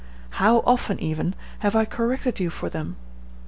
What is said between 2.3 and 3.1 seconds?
you for them!